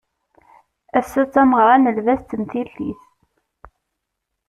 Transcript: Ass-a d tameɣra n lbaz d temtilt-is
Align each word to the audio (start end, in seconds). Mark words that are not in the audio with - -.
Ass-a 0.99 1.21
d 1.27 1.29
tameɣra 1.33 1.75
n 1.77 1.91
lbaz 1.97 2.21
d 2.23 2.27
temtilt-is 2.29 3.01